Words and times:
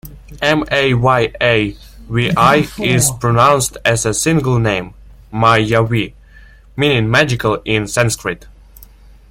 "MayaVi" 0.41 1.75
is 2.83 3.11
pronounced 3.19 3.77
as 3.85 4.03
a 4.03 4.15
single 4.15 4.57
name, 4.57 4.95
"Ma-ya-vee", 5.31 6.15
meaning 6.75 7.11
"magical" 7.11 7.61
in 7.65 7.85
Sanskrit. 7.85 8.47